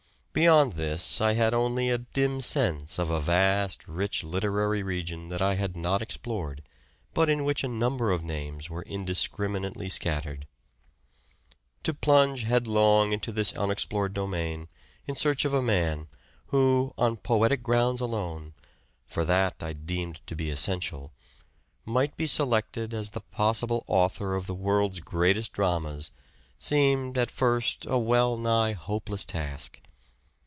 [0.33, 5.41] Beyond this I had only a dim sense of a vast, rich literary region that
[5.41, 6.63] I had not explored,
[7.13, 10.47] but in which a number of names were indiscriminately scattered.
[11.83, 14.69] To plunge headlong into this unexplored domain
[15.05, 16.07] in search of a man,
[16.45, 18.53] who, on poetic grounds alone—
[19.07, 21.11] for 136" SHAKESPEARE" IDENTIFIED that I deemed to be essential—
[21.99, 26.11] might be selected as the possible author of the world's greatest dramas,
[26.57, 29.81] seemed, at first, a well nigh hopeless task.